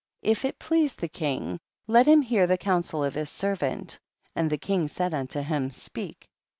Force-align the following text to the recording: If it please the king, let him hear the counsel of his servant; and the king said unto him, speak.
If 0.23 0.45
it 0.45 0.57
please 0.57 0.95
the 0.95 1.07
king, 1.07 1.59
let 1.85 2.07
him 2.07 2.23
hear 2.23 2.47
the 2.47 2.57
counsel 2.57 3.03
of 3.03 3.13
his 3.13 3.29
servant; 3.29 3.99
and 4.35 4.49
the 4.49 4.57
king 4.57 4.87
said 4.87 5.13
unto 5.13 5.41
him, 5.41 5.69
speak. 5.69 6.27